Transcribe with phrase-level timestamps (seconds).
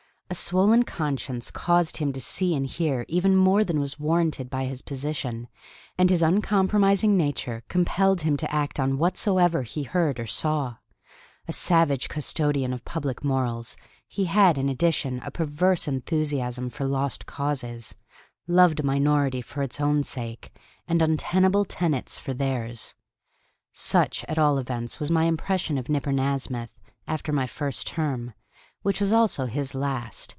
[0.29, 4.63] A swollen conscience caused him to see and hear even more than was warranted by
[4.63, 5.49] his position,
[5.97, 10.77] and his uncompromising nature compelled him to act on whatsoever he heard or saw:
[11.49, 13.75] a savage custodian of public morals,
[14.07, 17.97] he had in addition a perverse enthusiasm for lost causes,
[18.47, 20.55] loved a minority for its own sake,
[20.87, 22.95] and untenable tenets for theirs.
[23.73, 28.31] Such, at all events, was my impression of Nipper Nasmyth, after my first term,
[28.83, 30.29] which was also his last.